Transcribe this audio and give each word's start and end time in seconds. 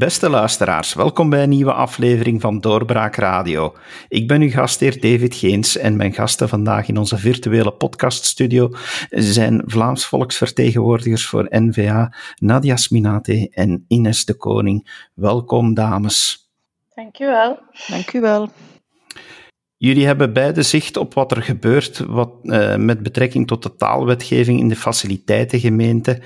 Beste 0.00 0.30
luisteraars, 0.30 0.94
welkom 0.94 1.30
bij 1.30 1.42
een 1.42 1.48
nieuwe 1.48 1.72
aflevering 1.72 2.40
van 2.40 2.60
Doorbraak 2.60 3.16
Radio. 3.16 3.74
Ik 4.08 4.28
ben 4.28 4.40
uw 4.40 4.50
gastheer 4.50 5.00
David 5.00 5.34
Geens 5.34 5.76
en 5.76 5.96
mijn 5.96 6.12
gasten 6.12 6.48
vandaag 6.48 6.88
in 6.88 6.96
onze 6.96 7.18
virtuele 7.18 7.72
podcaststudio 7.72 8.70
zijn 9.10 9.62
Vlaams 9.66 10.06
volksvertegenwoordigers 10.06 11.26
voor 11.26 11.46
NVA, 11.50 12.14
Nadia 12.36 12.76
Sminate 12.76 13.48
en 13.50 13.84
Ines 13.88 14.24
de 14.24 14.34
Koning. 14.34 15.08
Welkom, 15.14 15.74
dames. 15.74 16.48
Dank 16.94 17.18
u 17.18 17.26
wel. 17.26 17.58
Dank 17.88 18.12
u 18.12 18.20
wel. 18.20 18.48
Jullie 19.76 20.06
hebben 20.06 20.32
beide 20.32 20.62
zicht 20.62 20.96
op 20.96 21.14
wat 21.14 21.30
er 21.30 21.42
gebeurt 21.42 21.98
wat, 21.98 22.32
uh, 22.42 22.76
met 22.76 23.02
betrekking 23.02 23.46
tot 23.46 23.62
de 23.62 23.76
taalwetgeving 23.76 24.60
in 24.60 24.68
de 24.68 24.76
faciliteitengemeente. 24.76 26.22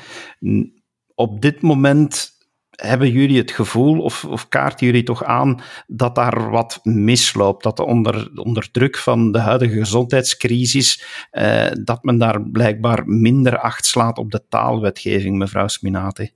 Op 1.15 1.41
dit 1.41 1.63
moment 1.63 2.34
hebben 2.77 3.11
jullie 3.11 3.39
het 3.39 3.51
gevoel, 3.51 4.01
of, 4.01 4.25
of 4.25 4.49
kaarten 4.49 4.87
jullie 4.87 5.03
toch 5.03 5.25
aan, 5.25 5.61
dat 5.87 6.15
daar 6.15 6.51
wat 6.51 6.81
misloopt? 6.83 7.63
Dat 7.63 7.81
onder, 7.81 8.31
onder 8.35 8.71
druk 8.71 8.97
van 8.97 9.33
de 9.33 9.39
huidige 9.39 9.79
gezondheidscrisis, 9.79 11.05
eh, 11.31 11.67
dat 11.83 12.03
men 12.03 12.19
daar 12.19 12.43
blijkbaar 12.43 13.07
minder 13.07 13.59
acht 13.59 13.87
slaat 13.87 14.19
op 14.19 14.31
de 14.31 14.43
taalwetgeving, 14.49 15.39
mevrouw 15.39 15.69
Sminati? 15.69 16.33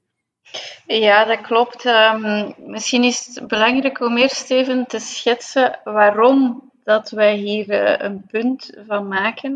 Ja, 0.86 1.24
dat 1.24 1.40
klopt. 1.40 1.84
Um, 1.84 2.54
misschien 2.56 3.04
is 3.04 3.30
het 3.34 3.48
belangrijk 3.48 4.00
om 4.00 4.16
eerst 4.16 4.50
even 4.50 4.86
te 4.86 4.98
schetsen 4.98 5.80
waarom 5.84 6.70
dat 6.84 7.10
wij 7.10 7.36
hier 7.36 7.68
uh, 7.68 7.94
een 7.98 8.26
punt 8.26 8.72
van 8.86 9.08
maken. 9.08 9.50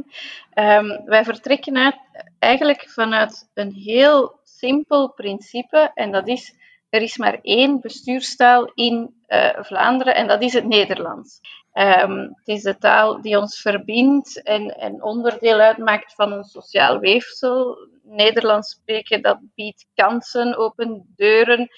Um, 0.55 1.01
wij 1.05 1.25
vertrekken 1.25 1.77
uit, 1.77 1.97
eigenlijk 2.39 2.89
vanuit 2.89 3.49
een 3.55 3.73
heel 3.73 4.41
simpel 4.45 5.13
principe 5.13 5.91
en 5.95 6.11
dat 6.11 6.29
is 6.29 6.55
er 6.93 7.03
is 7.03 7.17
maar 7.17 7.39
één 7.43 7.81
bestuurstaal 7.81 8.71
in 8.75 9.15
uh, 9.29 9.63
Vlaanderen 9.63 10.15
en 10.15 10.27
dat 10.27 10.43
is 10.43 10.53
het 10.53 10.65
Nederlands. 10.65 11.41
Um, 11.75 12.19
het 12.21 12.49
is 12.49 12.63
de 12.63 12.79
taal 12.79 13.21
die 13.23 13.39
ons 13.39 13.61
verbindt 13.61 14.43
en, 14.43 14.79
en 14.79 15.03
onderdeel 15.03 15.59
uitmaakt 15.59 16.15
van 16.15 16.33
een 16.33 16.45
sociaal 16.45 16.99
weefsel. 16.99 17.89
Nederlands 18.03 18.71
spreken, 18.71 19.23
dat 19.23 19.39
biedt 19.55 19.87
kansen, 19.95 20.57
open 20.57 21.13
deuren. 21.17 21.69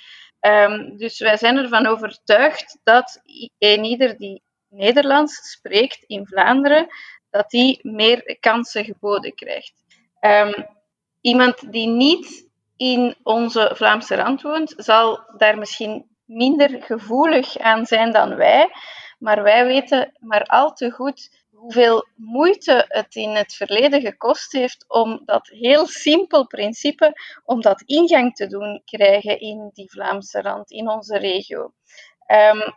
Um, 0.41 0.97
dus 0.97 1.19
wij 1.19 1.37
zijn 1.37 1.57
ervan 1.57 1.87
overtuigd 1.87 2.79
dat 2.83 3.21
ieder 3.59 4.19
die 4.19 4.43
Nederlands 4.69 5.51
spreekt 5.51 6.05
in 6.07 6.27
Vlaanderen, 6.27 6.87
dat 7.31 7.51
die 7.51 7.79
meer 7.83 8.37
kansen 8.41 8.85
geboden 8.85 9.35
krijgt. 9.35 9.85
Um, 10.21 10.67
iemand 11.21 11.73
die 11.73 11.89
niet 11.89 12.49
in 12.77 13.17
onze 13.23 13.71
Vlaamse 13.75 14.15
rand 14.15 14.43
woont, 14.43 14.75
zal 14.77 15.21
daar 15.37 15.59
misschien 15.59 16.09
minder 16.25 16.83
gevoelig 16.83 17.59
aan 17.59 17.87
zijn 17.87 18.13
dan 18.13 18.37
wij. 18.37 18.71
Maar 19.19 19.43
wij 19.43 19.67
weten 19.67 20.13
maar 20.21 20.43
al 20.43 20.73
te 20.73 20.91
goed 20.91 21.45
hoeveel 21.51 22.07
moeite 22.15 22.85
het 22.89 23.15
in 23.15 23.31
het 23.31 23.55
verleden 23.55 24.01
gekost 24.01 24.53
heeft 24.53 24.85
om 24.89 25.23
dat 25.25 25.49
heel 25.49 25.87
simpel 25.87 26.47
principe, 26.47 27.13
om 27.45 27.61
dat 27.61 27.83
ingang 27.87 28.35
te 28.35 28.47
doen 28.47 28.83
krijgen 28.85 29.41
in 29.41 29.71
die 29.73 29.91
Vlaamse 29.91 30.41
rand, 30.41 30.71
in 30.71 30.89
onze 30.89 31.19
regio. 31.19 31.73
Um, 32.27 32.75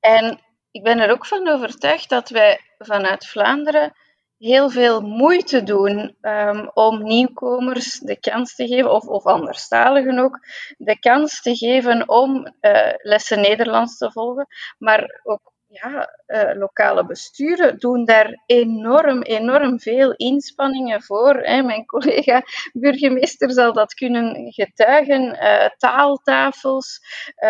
en 0.00 0.40
ik 0.70 0.82
ben 0.82 0.98
er 0.98 1.10
ook 1.10 1.26
van 1.26 1.48
overtuigd 1.48 2.08
dat 2.08 2.28
wij 2.28 2.60
vanuit 2.78 3.26
Vlaanderen 3.26 3.92
heel 4.38 4.70
veel 4.70 5.00
moeite 5.00 5.62
doen 5.62 6.16
um, 6.22 6.70
om 6.74 7.02
nieuwkomers 7.02 7.98
de 7.98 8.20
kans 8.20 8.54
te 8.54 8.66
geven, 8.66 8.92
of, 8.92 9.06
of 9.06 9.24
anderstaligen 9.24 10.18
ook, 10.18 10.38
de 10.76 10.98
kans 10.98 11.42
te 11.42 11.56
geven 11.56 12.08
om 12.08 12.54
uh, 12.60 12.92
lessen 13.02 13.40
Nederlands 13.40 13.98
te 13.98 14.12
volgen. 14.12 14.46
Maar 14.78 15.20
ook 15.22 15.52
ja, 15.68 16.08
uh, 16.26 16.58
lokale 16.58 17.06
besturen 17.06 17.78
doen 17.78 18.04
daar 18.04 18.42
enorm, 18.46 19.22
enorm 19.22 19.80
veel 19.80 20.12
inspanningen 20.12 21.02
voor. 21.02 21.34
Hè. 21.34 21.62
Mijn 21.62 21.86
collega 21.86 22.42
burgemeester 22.72 23.52
zal 23.52 23.72
dat 23.72 23.94
kunnen 23.94 24.52
getuigen. 24.52 25.22
Uh, 25.22 25.68
taaltafels, 25.76 27.00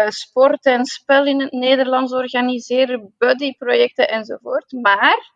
sport 0.09 0.65
en 0.65 0.84
spel 0.84 1.27
in 1.27 1.41
het 1.41 1.53
Nederlands 1.53 2.12
organiseren, 2.12 3.15
buddyprojecten 3.19 4.09
enzovoort. 4.09 4.73
Maar 4.73 5.33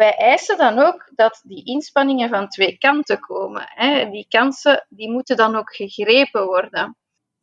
wij 0.00 0.14
eisen 0.14 0.56
dan 0.56 0.78
ook 0.78 1.10
dat 1.14 1.40
die 1.44 1.64
inspanningen 1.64 2.28
van 2.28 2.48
twee 2.48 2.78
kanten 2.78 3.20
komen. 3.20 3.62
Hè. 3.66 4.10
Die 4.10 4.26
kansen 4.28 4.86
die 4.88 5.10
moeten 5.10 5.36
dan 5.36 5.56
ook 5.56 5.74
gegrepen 5.74 6.46
worden. 6.46 6.96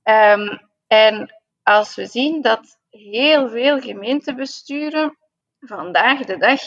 Um, 0.04 0.72
en 0.88 1.36
als 1.64 1.96
we 1.96 2.06
zien 2.06 2.42
dat 2.42 2.78
heel 2.90 3.50
veel 3.50 3.80
gemeentebesturen 3.80 5.18
vandaag 5.60 6.20
de 6.20 6.38
dag 6.38 6.62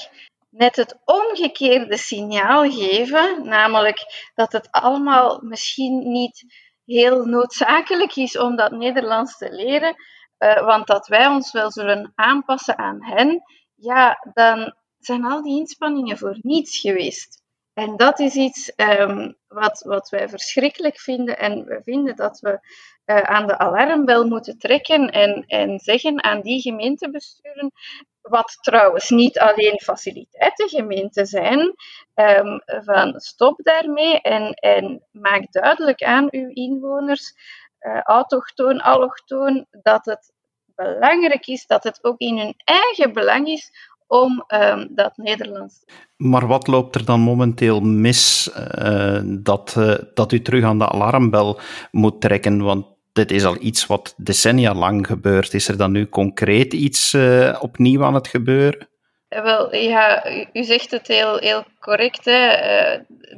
net 0.50 0.76
het 0.76 0.98
omgekeerde 1.04 1.96
signaal 1.96 2.70
geven, 2.70 3.48
namelijk 3.48 4.30
dat 4.34 4.52
het 4.52 4.68
allemaal 4.70 5.40
misschien 5.42 6.10
niet 6.12 6.44
heel 6.84 7.24
noodzakelijk 7.24 8.16
is 8.16 8.38
om 8.38 8.56
dat 8.56 8.72
Nederlands 8.72 9.36
te 9.36 9.52
leren, 9.52 9.94
uh, 10.38 10.64
want 10.64 10.86
dat 10.86 11.06
wij 11.06 11.26
ons 11.26 11.52
wel 11.52 11.70
zullen 11.70 12.12
aanpassen 12.14 12.78
aan 12.78 13.04
hen, 13.04 13.42
ja, 13.74 14.18
dan 14.32 14.74
zijn 15.00 15.24
al 15.24 15.42
die 15.42 15.58
inspanningen 15.58 16.18
voor 16.18 16.38
niets 16.40 16.78
geweest. 16.78 17.42
En 17.74 17.96
dat 17.96 18.18
is 18.18 18.34
iets 18.34 18.72
um, 18.76 19.36
wat, 19.48 19.82
wat 19.86 20.08
wij 20.08 20.28
verschrikkelijk 20.28 20.98
vinden. 20.98 21.38
En 21.38 21.64
we 21.64 21.80
vinden 21.82 22.16
dat 22.16 22.40
we 22.40 22.60
uh, 23.06 23.20
aan 23.20 23.46
de 23.46 23.58
alarmbel 23.58 24.26
moeten 24.26 24.58
trekken 24.58 25.10
en, 25.10 25.44
en 25.46 25.78
zeggen 25.78 26.24
aan 26.24 26.40
die 26.40 26.60
gemeentebesturen, 26.60 27.72
wat 28.20 28.58
trouwens 28.60 29.10
niet 29.10 29.38
alleen 29.38 29.80
faciliteitengemeenten 29.80 31.26
zijn, 31.26 31.74
um, 32.14 32.62
van 32.64 33.20
stop 33.20 33.60
daarmee 33.62 34.20
en, 34.20 34.52
en 34.52 35.06
maak 35.10 35.52
duidelijk 35.52 36.02
aan 36.02 36.28
uw 36.30 36.48
inwoners, 36.48 37.34
uh, 37.80 38.00
autochtoon, 38.00 38.80
allochtoon, 38.80 39.66
dat 39.70 40.04
het 40.04 40.32
belangrijk 40.74 41.46
is, 41.46 41.66
dat 41.66 41.84
het 41.84 42.04
ook 42.04 42.18
in 42.18 42.38
hun 42.38 42.54
eigen 42.64 43.12
belang 43.12 43.48
is 43.48 43.89
om 44.10 44.44
um, 44.48 44.88
dat 44.90 45.16
Nederlands. 45.16 45.84
Maar 46.16 46.46
wat 46.46 46.66
loopt 46.66 46.94
er 46.94 47.04
dan 47.04 47.20
momenteel 47.20 47.80
mis 47.80 48.50
uh, 48.78 49.20
dat, 49.24 49.74
uh, 49.78 49.94
dat 50.14 50.32
u 50.32 50.42
terug 50.42 50.64
aan 50.64 50.78
de 50.78 50.88
alarmbel 50.88 51.60
moet 51.90 52.20
trekken? 52.20 52.62
Want 52.62 52.86
dit 53.12 53.30
is 53.30 53.44
al 53.44 53.56
iets 53.60 53.86
wat 53.86 54.14
decennia 54.16 54.74
lang 54.74 55.06
gebeurt. 55.06 55.54
Is 55.54 55.68
er 55.68 55.76
dan 55.76 55.92
nu 55.92 56.08
concreet 56.08 56.72
iets 56.72 57.12
uh, 57.12 57.56
opnieuw 57.60 58.04
aan 58.04 58.14
het 58.14 58.28
gebeuren? 58.28 58.88
Wel, 59.28 59.74
ja, 59.74 60.30
u 60.52 60.64
zegt 60.64 60.90
het 60.90 61.06
heel, 61.06 61.36
heel 61.36 61.64
correct. 61.80 62.24
Hè. 62.24 62.48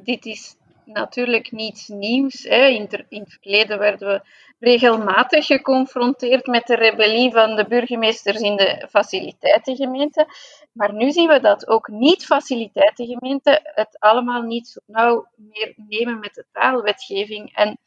dit 0.03 0.27
is 0.27 0.57
natuurlijk 0.85 1.51
niets 1.51 1.89
nieuws. 1.89 2.43
Hè. 2.49 2.67
In, 2.67 2.89
in 3.09 3.21
het 3.21 3.39
verleden 3.41 3.79
werden 3.79 4.09
we 4.09 4.21
regelmatig 4.63 5.47
geconfronteerd 5.47 6.47
met 6.47 6.67
de 6.67 6.75
rebellie 6.75 7.33
van 7.33 7.57
de 7.57 7.67
burgemeesters 7.67 8.41
in 8.41 8.57
de 8.57 8.87
faciliteitengemeente. 8.91 10.27
Maar 10.73 10.93
nu 10.93 11.11
zien 11.11 11.29
we 11.29 11.41
dat 11.41 11.69
ook 11.69 11.89
niet-faciliteitengemeenten 11.89 13.61
het 13.63 13.97
allemaal 13.99 14.43
niet 14.43 14.69
zo 14.69 14.81
nauw 14.87 15.27
meer 15.37 15.75
nemen 15.77 16.19
met 16.19 16.35
de 16.35 16.45
taalwetgeving. 16.53 17.57
En 17.57 17.79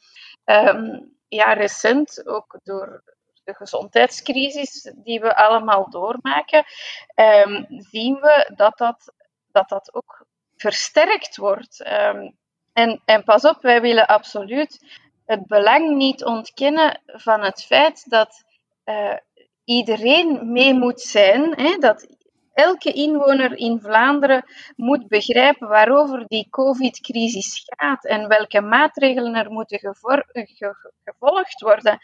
um, 0.46 1.16
ja, 1.28 1.54
recent, 1.54 2.28
ook 2.28 2.60
door 2.64 3.04
de 3.44 3.54
gezondheidscrisis 3.54 4.94
die 4.96 5.20
we 5.20 5.36
allemaal 5.36 5.90
doormaken, 5.90 6.64
um, 7.16 7.66
zien 7.70 8.16
we 8.16 8.52
dat 8.56 8.78
dat, 8.78 9.14
dat, 9.52 9.70
dat 9.70 9.94
ook 9.94 10.26
versterkt 10.56 11.38
wordt. 11.38 11.88
Um, 11.88 12.38
en, 12.74 13.02
en 13.06 13.24
pas 13.24 13.44
op, 13.44 13.62
wij 13.62 13.82
willen 13.82 14.08
absoluut 14.08 15.04
het 15.26 15.48
belang 15.48 15.96
niet 15.96 16.24
ontkennen 16.24 17.02
van 17.06 17.42
het 17.42 17.64
feit 17.64 18.10
dat 18.10 18.44
uh, 18.86 19.18
iedereen 19.64 20.52
mee 20.52 20.74
moet 20.74 21.02
zijn, 21.02 21.54
hè, 21.60 21.78
dat 21.78 22.08
elke 22.54 22.92
inwoner 22.92 23.58
in 23.58 23.80
Vlaanderen 23.80 24.46
moet 24.76 25.08
begrijpen 25.08 25.68
waarover 25.68 26.24
die 26.28 26.48
COVID-crisis 26.50 27.64
gaat 27.66 28.06
en 28.06 28.28
welke 28.28 28.62
maatregelen 28.62 29.36
er 29.36 29.52
moeten 29.52 29.80
gevolgd 31.04 31.62
worden. 31.62 32.00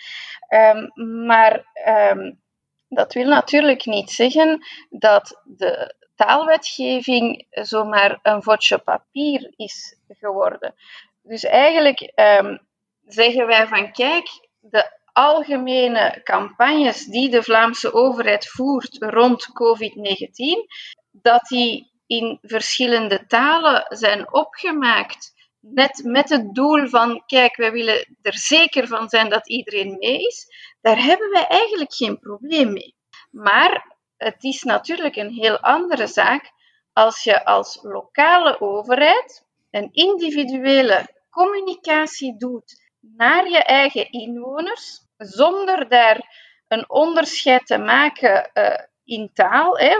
Um, 0.49 0.91
maar 1.25 1.65
um, 2.11 2.39
dat 2.87 3.13
wil 3.13 3.27
natuurlijk 3.27 3.85
niet 3.85 4.09
zeggen 4.09 4.65
dat 4.89 5.41
de 5.43 5.95
taalwetgeving 6.15 7.45
zomaar 7.49 8.19
een 8.23 8.43
vodje 8.43 8.77
papier 8.77 9.53
is 9.55 9.97
geworden. 10.07 10.73
Dus 11.21 11.43
eigenlijk 11.43 12.11
um, 12.39 12.59
zeggen 13.05 13.47
wij 13.47 13.67
van 13.67 13.91
kijk, 13.91 14.49
de 14.59 14.99
algemene 15.13 16.21
campagnes 16.23 17.05
die 17.05 17.29
de 17.29 17.43
Vlaamse 17.43 17.93
overheid 17.93 18.47
voert 18.47 18.97
rond 18.99 19.47
COVID-19, 19.47 20.65
dat 21.11 21.47
die 21.47 21.91
in 22.05 22.39
verschillende 22.41 23.25
talen 23.25 23.85
zijn 23.89 24.33
opgemaakt 24.33 25.33
net 25.59 26.01
met 26.03 26.29
het 26.29 26.53
doel 26.53 26.87
van, 26.87 27.23
kijk, 27.25 27.55
wij 27.55 27.71
willen 27.71 28.17
er 28.21 28.37
zeker 28.37 28.87
van 28.87 29.09
zijn 29.09 29.29
dat 29.29 29.49
iedereen 29.49 29.95
mee 29.99 30.25
is, 30.25 30.47
daar 30.81 31.03
hebben 31.03 31.29
wij 31.29 31.47
eigenlijk 31.47 31.93
geen 31.93 32.19
probleem 32.19 32.73
mee. 32.73 32.95
Maar 33.31 33.97
het 34.17 34.43
is 34.43 34.63
natuurlijk 34.63 35.15
een 35.15 35.33
heel 35.33 35.59
andere 35.59 36.07
zaak 36.07 36.51
als 36.93 37.23
je 37.23 37.45
als 37.45 37.79
lokale 37.81 38.61
overheid 38.61 39.45
een 39.71 39.89
individuele 39.91 41.07
communicatie 41.29 42.37
doet 42.37 42.80
naar 43.01 43.49
je 43.49 43.63
eigen 43.63 44.11
inwoners, 44.11 44.99
zonder 45.17 45.89
daar 45.89 46.49
een 46.67 46.89
onderscheid 46.89 47.65
te 47.65 47.77
maken 47.77 48.49
uh, 48.53 48.79
in 49.03 49.29
taal. 49.33 49.77
Hè. 49.77 49.95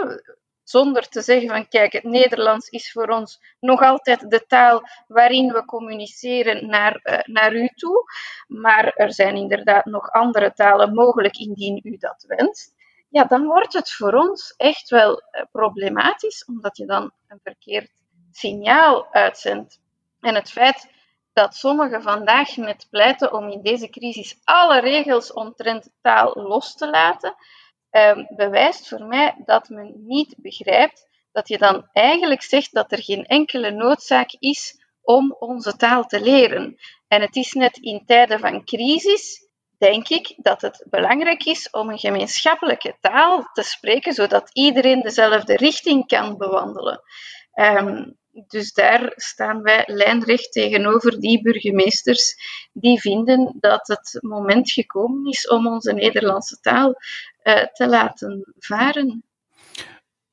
Zonder 0.62 1.08
te 1.08 1.20
zeggen 1.20 1.48
van 1.48 1.68
kijk, 1.68 1.92
het 1.92 2.02
Nederlands 2.02 2.68
is 2.68 2.92
voor 2.92 3.06
ons 3.06 3.40
nog 3.60 3.80
altijd 3.80 4.30
de 4.30 4.46
taal 4.46 4.82
waarin 5.06 5.52
we 5.52 5.64
communiceren 5.64 6.66
naar, 6.66 7.00
uh, 7.02 7.18
naar 7.22 7.54
u 7.54 7.68
toe. 7.74 8.04
Maar 8.46 8.88
er 8.88 9.12
zijn 9.12 9.36
inderdaad 9.36 9.84
nog 9.84 10.10
andere 10.10 10.52
talen 10.52 10.94
mogelijk 10.94 11.36
indien 11.36 11.80
u 11.82 11.96
dat 11.96 12.24
wenst. 12.28 12.74
Ja, 13.08 13.24
dan 13.24 13.44
wordt 13.44 13.72
het 13.72 13.92
voor 13.92 14.12
ons 14.12 14.54
echt 14.56 14.90
wel 14.90 15.10
uh, 15.12 15.42
problematisch, 15.50 16.44
omdat 16.44 16.76
je 16.76 16.86
dan 16.86 17.12
een 17.28 17.40
verkeerd 17.42 17.90
signaal 18.30 19.12
uitzendt. 19.12 19.80
En 20.20 20.34
het 20.34 20.50
feit 20.50 20.88
dat 21.32 21.54
sommigen 21.54 22.02
vandaag 22.02 22.56
met 22.56 22.86
pleiten 22.90 23.32
om 23.32 23.48
in 23.48 23.62
deze 23.62 23.88
crisis 23.88 24.40
alle 24.44 24.80
regels 24.80 25.32
omtrent 25.32 25.90
taal 26.00 26.32
los 26.34 26.74
te 26.74 26.90
laten, 26.90 27.34
eh, 27.90 28.18
bewijst 28.36 28.88
voor 28.88 29.04
mij 29.04 29.34
dat 29.44 29.68
men 29.68 29.92
niet 30.06 30.34
begrijpt 30.36 31.10
dat 31.32 31.48
je 31.48 31.58
dan 31.58 31.88
eigenlijk 31.92 32.42
zegt 32.42 32.72
dat 32.72 32.92
er 32.92 33.02
geen 33.02 33.26
enkele 33.26 33.70
noodzaak 33.70 34.36
is 34.38 34.80
om 35.02 35.36
onze 35.38 35.76
taal 35.76 36.04
te 36.04 36.20
leren. 36.20 36.76
En 37.08 37.20
het 37.20 37.36
is 37.36 37.52
net 37.52 37.76
in 37.76 38.02
tijden 38.06 38.40
van 38.40 38.64
crisis, 38.64 39.48
denk 39.78 40.08
ik, 40.08 40.34
dat 40.36 40.60
het 40.60 40.86
belangrijk 40.90 41.44
is 41.44 41.70
om 41.70 41.90
een 41.90 41.98
gemeenschappelijke 41.98 42.96
taal 43.00 43.48
te 43.52 43.62
spreken, 43.62 44.12
zodat 44.12 44.50
iedereen 44.52 45.00
dezelfde 45.00 45.56
richting 45.56 46.06
kan 46.06 46.36
bewandelen. 46.36 47.00
Um, 47.54 48.20
dus 48.46 48.72
daar 48.72 49.12
staan 49.14 49.62
wij 49.62 49.82
lijnrecht 49.86 50.52
tegenover 50.52 51.20
die 51.20 51.42
burgemeesters 51.42 52.36
die 52.72 53.00
vinden 53.00 53.56
dat 53.60 53.86
het 53.86 54.18
moment 54.20 54.70
gekomen 54.70 55.30
is 55.30 55.48
om 55.48 55.66
onze 55.66 55.92
Nederlandse 55.92 56.60
taal 56.60 56.94
uh, 57.42 57.64
te 57.64 57.88
laten 57.88 58.54
varen. 58.58 59.24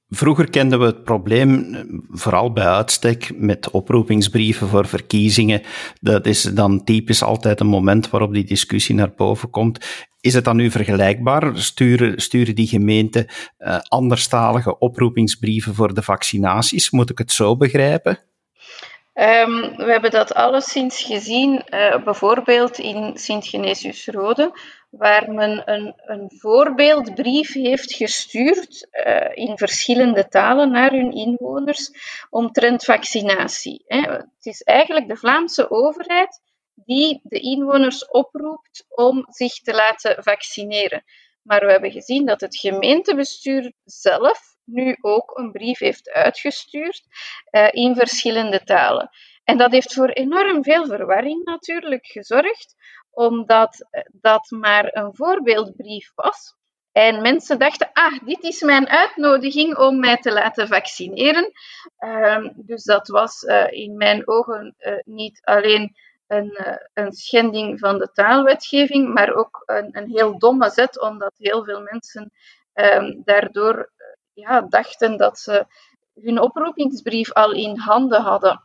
Vroeger 0.09 0.49
kenden 0.49 0.79
we 0.79 0.85
het 0.85 1.03
probleem 1.03 1.73
eh, 1.73 1.81
vooral 2.09 2.53
bij 2.53 2.65
uitstek 2.65 3.31
met 3.35 3.71
oproepingsbrieven 3.71 4.67
voor 4.67 4.87
verkiezingen. 4.87 5.61
Dat 6.01 6.25
is 6.25 6.41
dan 6.41 6.83
typisch 6.83 7.23
altijd 7.23 7.59
een 7.59 7.67
moment 7.67 8.09
waarop 8.09 8.33
die 8.33 8.43
discussie 8.43 8.95
naar 8.95 9.13
boven 9.15 9.49
komt. 9.49 10.07
Is 10.21 10.33
het 10.33 10.43
dan 10.43 10.55
nu 10.55 10.71
vergelijkbaar? 10.71 11.57
Sturen, 11.57 12.21
sturen 12.21 12.55
die 12.55 12.67
gemeenten 12.67 13.25
uh, 13.59 13.79
anderstalige 13.87 14.77
oproepingsbrieven 14.77 15.75
voor 15.75 15.93
de 15.93 16.01
vaccinaties? 16.01 16.89
Moet 16.89 17.09
ik 17.09 17.17
het 17.17 17.31
zo 17.31 17.57
begrijpen? 17.57 18.19
Um, 19.13 19.75
we 19.75 19.91
hebben 19.91 20.11
dat 20.11 20.33
alleszins 20.33 21.01
gezien, 21.01 21.63
uh, 21.69 22.03
bijvoorbeeld 22.03 22.77
in 22.77 23.11
Sint-Genesius-Rode, 23.17 24.51
waar 24.89 25.31
men 25.31 25.71
een, 25.71 26.31
voorbeeldbrief 26.37 27.53
heeft 27.53 27.93
gestuurd 27.93 28.87
uh, 28.91 29.29
in 29.33 29.57
verschillende 29.57 30.27
talen 30.27 30.71
naar 30.71 30.91
hun 30.91 31.11
inwoners 31.11 31.91
omtrent 32.29 32.83
vaccinatie. 32.83 33.83
Hè. 33.87 34.01
Het 34.11 34.45
is 34.45 34.61
eigenlijk 34.61 35.07
de 35.07 35.15
Vlaamse 35.15 35.71
overheid 35.71 36.41
die 36.75 37.19
de 37.23 37.39
inwoners 37.39 38.07
oproept 38.07 38.85
om 38.89 39.25
zich 39.29 39.53
te 39.53 39.73
laten 39.73 40.23
vaccineren. 40.23 41.03
Maar 41.41 41.65
we 41.65 41.71
hebben 41.71 41.91
gezien 41.91 42.25
dat 42.25 42.41
het 42.41 42.57
gemeentebestuur 42.57 43.73
zelf 43.83 44.39
nu 44.63 44.97
ook 45.01 45.37
een 45.37 45.51
brief 45.51 45.79
heeft 45.79 46.09
uitgestuurd 46.09 47.01
uh, 47.51 47.67
in 47.71 47.95
verschillende 47.95 48.63
talen. 48.63 49.09
En 49.43 49.57
dat 49.57 49.71
heeft 49.71 49.93
voor 49.93 50.09
enorm 50.09 50.63
veel 50.63 50.85
verwarring 50.85 51.43
natuurlijk 51.43 52.05
gezorgd, 52.05 52.75
omdat 53.11 53.87
dat 54.11 54.49
maar 54.49 54.89
een 54.95 55.15
voorbeeldbrief 55.15 56.11
was. 56.15 56.57
En 56.91 57.21
mensen 57.21 57.59
dachten, 57.59 57.89
ah, 57.93 58.19
dit 58.25 58.43
is 58.43 58.61
mijn 58.61 58.89
uitnodiging 58.89 59.77
om 59.77 59.99
mij 59.99 60.17
te 60.17 60.31
laten 60.31 60.67
vaccineren. 60.67 61.51
Uh, 61.99 62.47
dus 62.55 62.83
dat 62.83 63.07
was 63.07 63.43
uh, 63.43 63.71
in 63.71 63.97
mijn 63.97 64.27
ogen 64.27 64.75
uh, 64.79 64.93
niet 65.03 65.39
alleen 65.43 65.95
een, 66.27 66.79
een, 66.93 67.11
schending 67.11 67.79
van 67.79 67.97
de 67.97 68.11
taalwetgeving, 68.13 69.13
maar 69.13 69.33
ook 69.33 69.63
een, 69.65 69.89
een, 69.91 70.09
heel 70.09 70.39
domme 70.39 70.69
zet, 70.69 71.01
omdat 71.01 71.33
heel 71.37 71.63
veel 71.63 71.81
mensen 71.81 72.31
um, 72.73 73.21
daardoor 73.25 73.91
ja, 74.33 74.61
dachten 74.61 75.17
dat 75.17 75.39
ze 75.39 75.65
hun 76.13 76.39
oproepingsbrief 76.41 77.33
al 77.33 77.51
in 77.51 77.77
handen 77.77 78.21
hadden. 78.21 78.63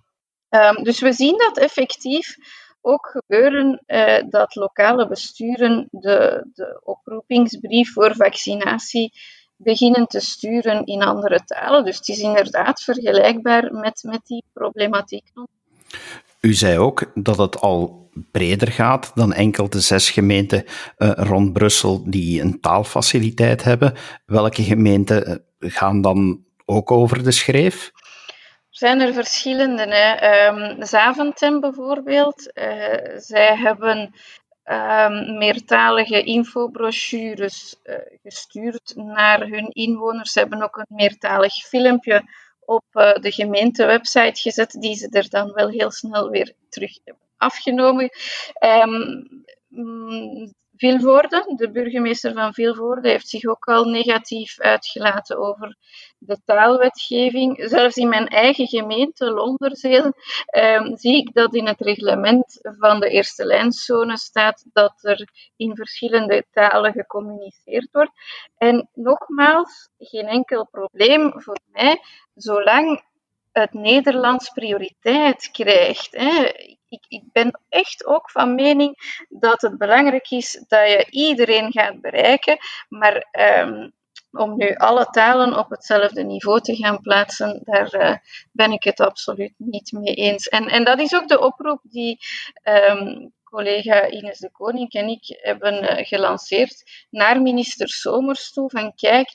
Um, 0.49 0.85
dus 0.85 1.01
we 1.01 1.13
zien 1.13 1.39
dat 1.39 1.59
effectief 1.59 2.37
ook 2.85 3.07
gebeuren 3.07 3.83
uh, 3.87 4.23
dat 4.29 4.55
lokale 4.55 5.09
besturen 5.09 5.89
de, 5.91 6.47
de 6.53 6.81
oproepingsbrief 6.85 7.93
voor 7.93 8.15
vaccinatie 8.15 9.13
beginnen 9.57 10.07
te 10.07 10.21
sturen 10.21 10.85
in 10.85 11.03
andere 11.03 11.41
talen. 11.45 11.85
Dus 11.85 11.97
het 11.97 12.09
is 12.09 12.19
inderdaad 12.19 12.83
vergelijkbaar 12.83 13.73
met, 13.73 14.03
met 14.03 14.21
die 14.25 14.45
problematiek. 14.53 15.25
U 16.41 16.53
zei 16.53 16.79
ook 16.79 17.11
dat 17.15 17.39
het 17.39 17.61
al 17.61 18.11
breder 18.31 18.73
gaat 18.73 19.13
dan 19.15 19.33
enkel 19.33 19.69
de 19.69 19.81
zes 19.81 20.11
gemeenten 20.11 20.65
uh, 20.65 21.11
rond 21.15 21.53
Brussel 21.53 22.11
die 22.11 22.41
een 22.41 22.61
taalfaciliteit 22.61 23.65
hebben. 23.65 23.95
Welke 24.27 24.63
gemeenten 24.63 25.43
uh, 25.59 25.71
gaan 25.71 26.01
dan 26.01 26.45
ook 26.65 26.91
over 26.91 27.23
de 27.25 27.31
schreef? 27.31 27.93
Zijn 28.77 29.01
er 29.01 29.13
verschillende. 29.13 29.87
Hè. 29.87 30.47
Um, 30.47 30.83
Zaventem 30.85 31.61
bijvoorbeeld, 31.61 32.51
uh, 32.55 33.17
zij 33.17 33.57
hebben 33.57 34.15
um, 34.65 35.39
meertalige 35.39 36.23
infobrochures 36.23 37.77
uh, 37.85 37.97
gestuurd 38.23 38.93
naar 38.95 39.41
hun 39.41 39.69
inwoners. 39.69 40.33
Ze 40.33 40.39
hebben 40.39 40.63
ook 40.63 40.77
een 40.77 40.97
meertalig 40.97 41.55
filmpje 41.55 42.23
op 42.65 42.85
uh, 42.93 43.15
de 43.15 43.33
gemeentewebsite 43.33 44.41
gezet, 44.41 44.71
die 44.71 44.95
ze 44.95 45.09
er 45.11 45.29
dan 45.29 45.53
wel 45.53 45.69
heel 45.69 45.91
snel 45.91 46.31
weer 46.31 46.53
terug 46.69 46.99
hebben 47.05 47.23
afgenomen. 47.37 48.11
Um, 48.61 49.45
Vilvoorde, 50.77 51.53
de 51.57 51.71
burgemeester 51.71 52.33
van 52.33 52.55
Vilvoorde, 52.55 53.09
heeft 53.09 53.29
zich 53.29 53.45
ook 53.45 53.65
al 53.65 53.85
negatief 53.85 54.61
uitgelaten 54.61 55.39
over 55.39 55.77
de 56.27 56.39
taalwetgeving. 56.45 57.63
Zelfs 57.69 57.97
in 57.97 58.09
mijn 58.09 58.29
eigen 58.29 58.67
gemeente, 58.67 59.31
Londerzeel, 59.31 60.13
eh, 60.47 60.83
zie 60.95 61.17
ik 61.17 61.35
dat 61.35 61.55
in 61.55 61.67
het 61.67 61.81
reglement 61.81 62.59
van 62.63 63.01
de 63.01 63.09
eerste 63.09 63.45
lijnzone 63.45 64.19
staat 64.19 64.65
dat 64.73 64.95
er 65.03 65.29
in 65.57 65.77
verschillende 65.77 66.45
talen 66.53 66.93
gecommuniceerd 66.93 67.89
wordt. 67.93 68.13
En 68.57 68.89
nogmaals, 68.93 69.89
geen 69.99 70.27
enkel 70.27 70.69
probleem 70.71 71.33
voor 71.41 71.59
mij, 71.73 72.01
zolang 72.35 73.03
het 73.53 73.73
Nederlands 73.73 74.51
prioriteit 74.51 75.51
krijgt. 75.51 76.13
Hè. 76.13 76.51
Ik, 76.89 77.05
ik, 77.09 77.23
ben 77.33 77.61
echt 77.69 78.07
ook 78.07 78.31
van 78.31 78.55
mening 78.55 79.23
dat 79.29 79.63
het 79.63 79.79
belangrijk 79.79 80.31
is 80.31 80.65
dat 80.69 80.89
je 80.89 81.07
iedereen 81.11 81.73
gaat 81.73 82.01
bereiken, 82.01 82.57
maar 82.89 83.27
um, 83.67 83.93
om 84.37 84.57
nu 84.57 84.75
alle 84.75 85.05
talen 85.05 85.59
op 85.59 85.71
hetzelfde 85.71 86.23
niveau 86.23 86.61
te 86.61 86.77
gaan 86.77 87.01
plaatsen, 87.01 87.61
daar 87.65 87.95
uh, 87.95 88.17
ben 88.53 88.73
ik 88.73 88.85
het 88.85 89.01
absoluut 89.01 89.55
niet 89.57 89.93
mee 89.93 90.15
eens. 90.15 90.49
En, 90.49 90.67
en 90.67 90.85
dat 90.85 91.01
is 91.01 91.15
ook 91.15 91.29
de 91.29 91.41
oproep 91.41 91.81
die 91.83 92.19
um, 92.63 93.33
collega 93.45 94.09
Ines 94.09 94.39
de 94.39 94.51
Koning 94.51 94.93
en 94.93 95.09
ik 95.09 95.39
hebben 95.43 95.83
uh, 95.83 96.07
gelanceerd 96.07 97.07
naar 97.11 97.43
minister 97.43 97.89
Somers 97.89 98.53
toe, 98.53 98.71
van 98.71 98.95
kijk, 98.95 99.29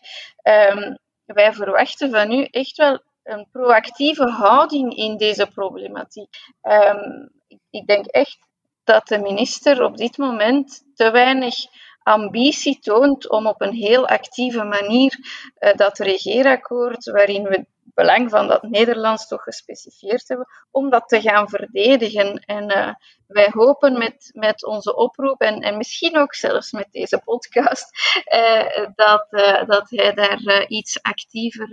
um, 0.43 0.97
wij 1.25 1.53
verwachten 1.53 2.11
van 2.11 2.31
u 2.31 2.43
echt 2.43 2.77
wel 2.77 2.99
een 3.23 3.47
proactieve 3.51 4.29
houding 4.29 4.95
in 4.95 5.17
deze 5.17 5.47
problematiek. 5.47 6.35
Um, 6.61 7.31
ik 7.69 7.87
denk 7.87 8.05
echt 8.05 8.37
dat 8.83 9.07
de 9.07 9.19
minister 9.19 9.83
op 9.83 9.97
dit 9.97 10.17
moment 10.17 10.83
te 10.95 11.11
weinig 11.11 11.55
ambitie 12.03 12.79
toont 12.79 13.29
om 13.29 13.47
op 13.47 13.61
een 13.61 13.73
heel 13.73 14.07
actieve 14.07 14.63
manier 14.63 15.17
uh, 15.59 15.73
dat 15.73 15.97
regeerakkoord, 15.97 17.05
waarin 17.05 17.43
we 17.43 17.49
het 17.49 17.67
belang 17.93 18.29
van 18.29 18.47
dat 18.47 18.63
Nederlands 18.63 19.27
toch 19.27 19.43
gespecificeerd 19.43 20.27
hebben, 20.27 20.47
om 20.71 20.89
dat 20.89 21.07
te 21.07 21.21
gaan 21.21 21.49
verdedigen. 21.49 22.35
En 22.35 22.77
uh, 22.77 22.93
wij 23.27 23.47
hopen 23.51 23.97
met, 23.97 24.29
met 24.33 24.65
onze 24.65 24.95
oproep 24.95 25.41
en, 25.41 25.59
en 25.59 25.77
misschien 25.77 26.17
ook 26.17 26.35
zelfs 26.35 26.71
met 26.71 26.87
deze 26.91 27.21
podcast, 27.25 27.89
uh, 28.33 28.85
dat, 29.03 29.27
dat 29.67 29.89
hij 29.89 30.13
daar 30.13 30.65
iets 30.67 31.01
actiever 31.01 31.67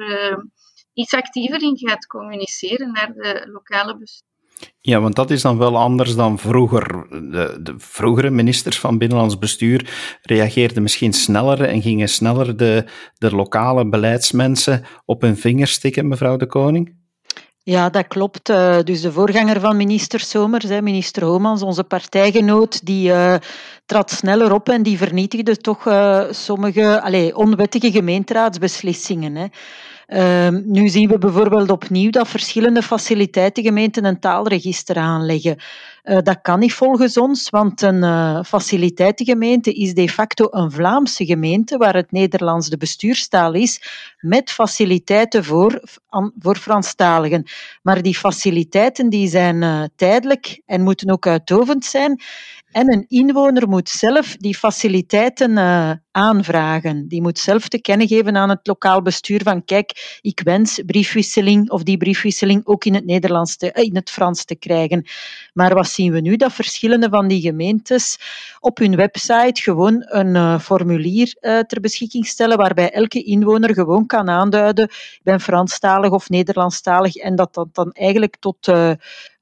iets 0.96 1.14
actiever 1.14 1.62
in 1.62 1.78
gaat 1.78 2.06
communiceren 2.06 2.92
naar 2.92 3.12
de 3.12 3.46
lokale 3.52 3.96
bestuur. 3.98 4.35
Ja, 4.80 5.00
want 5.00 5.16
dat 5.16 5.30
is 5.30 5.42
dan 5.42 5.58
wel 5.58 5.76
anders 5.76 6.14
dan 6.14 6.38
vroeger. 6.38 7.06
De, 7.10 7.58
de, 7.60 7.74
vroegere 7.78 8.30
ministers 8.30 8.78
van 8.78 8.98
Binnenlands 8.98 9.38
Bestuur 9.38 9.90
reageerden 10.22 10.82
misschien 10.82 11.12
sneller 11.12 11.60
en 11.60 11.82
gingen 11.82 12.08
sneller 12.08 12.56
de, 12.56 12.84
de 13.18 13.34
lokale 13.34 13.88
beleidsmensen 13.88 14.84
op 15.04 15.20
hun 15.20 15.36
vingers 15.36 15.72
stikken, 15.72 16.08
mevrouw 16.08 16.36
de 16.36 16.46
Koning? 16.46 16.94
Ja, 17.68 17.90
dat 17.90 18.06
klopt. 18.06 18.48
Eh, 18.48 18.78
dus 18.84 19.00
de 19.00 19.12
voorganger 19.12 19.60
van 19.60 19.76
minister 19.76 20.20
Somers, 20.20 20.64
minister 20.64 21.24
Homans, 21.24 21.62
onze 21.62 21.84
partijgenoot, 21.84 22.86
die 22.86 23.08
uh, 23.08 23.34
trad 23.86 24.10
sneller 24.10 24.52
op 24.52 24.68
en 24.68 24.82
die 24.82 24.98
vernietigde 24.98 25.56
toch 25.56 25.86
uh, 25.86 26.22
sommige 26.30 27.02
allez, 27.02 27.32
onwettige 27.32 27.90
gemeenteraadsbeslissingen. 27.90 29.50
Ehm, 30.06 30.62
nu 30.64 30.88
zien 30.88 31.08
we 31.08 31.18
bijvoorbeeld 31.18 31.70
opnieuw 31.70 32.10
dat 32.10 32.28
verschillende 32.28 32.82
faciliteitengemeenten 32.82 34.04
een 34.04 34.20
taalregister 34.20 34.96
aanleggen. 34.96 35.56
Uh, 36.04 36.18
dat 36.22 36.40
kan 36.42 36.58
niet 36.58 36.72
volgens 36.72 37.16
ons, 37.16 37.50
want 37.50 37.82
een 37.82 38.02
uh, 38.02 38.42
faciliteitengemeente 38.42 39.72
is 39.72 39.94
de 39.94 40.08
facto 40.08 40.46
een 40.50 40.70
Vlaamse 40.70 41.24
gemeente 41.24 41.76
waar 41.76 41.94
het 41.94 42.12
Nederlands 42.12 42.68
de 42.68 42.76
bestuurstaal 42.76 43.54
is, 43.54 43.80
met 44.20 44.50
faciliteiten 44.50 45.44
voor, 45.44 45.82
voor 46.38 46.56
Franstaligen. 46.56 47.44
Maar 47.82 48.02
die 48.02 48.16
faciliteiten 48.16 49.08
die 49.08 49.28
zijn 49.28 49.62
uh, 49.62 49.82
tijdelijk 49.96 50.60
en 50.66 50.82
moeten 50.82 51.10
ook 51.10 51.26
uitdovend 51.26 51.84
zijn. 51.84 52.20
En 52.76 52.92
een 52.92 53.04
inwoner 53.08 53.68
moet 53.68 53.88
zelf 53.88 54.36
die 54.36 54.56
faciliteiten 54.56 55.50
uh, 55.50 55.90
aanvragen. 56.10 57.08
Die 57.08 57.22
moet 57.22 57.38
zelf 57.38 57.68
te 57.68 57.80
kennen 57.80 58.08
geven 58.08 58.36
aan 58.36 58.48
het 58.48 58.66
lokaal 58.66 59.02
bestuur 59.02 59.42
van 59.42 59.64
kijk, 59.64 60.18
ik 60.20 60.40
wens 60.44 60.82
briefwisseling 60.86 61.70
of 61.70 61.82
die 61.82 61.96
briefwisseling 61.96 62.66
ook 62.66 62.84
in 62.84 62.94
het 62.94 63.04
Nederlands, 63.04 63.56
te, 63.56 63.72
in 63.72 63.94
het 63.94 64.10
Frans 64.10 64.44
te 64.44 64.54
krijgen. 64.54 65.04
Maar 65.52 65.74
wat 65.74 65.88
zien 65.88 66.12
we 66.12 66.20
nu? 66.20 66.36
Dat 66.36 66.52
verschillende 66.52 67.08
van 67.08 67.28
die 67.28 67.40
gemeentes 67.40 68.18
op 68.60 68.78
hun 68.78 68.96
website 68.96 69.62
gewoon 69.62 70.04
een 70.06 70.34
uh, 70.34 70.58
formulier 70.58 71.34
ter 71.40 71.80
beschikking 71.80 72.26
stellen 72.26 72.56
waarbij 72.56 72.90
elke 72.90 73.22
inwoner 73.22 73.74
gewoon 73.74 74.06
kan 74.06 74.28
aanduiden 74.28 74.84
ik 74.84 75.20
ben 75.22 75.40
Franstalig 75.40 76.10
of 76.10 76.28
Nederlandstalig 76.28 77.16
en 77.16 77.36
dat 77.36 77.54
dat 77.54 77.74
dan 77.74 77.92
eigenlijk 77.92 78.36
tot 78.40 78.72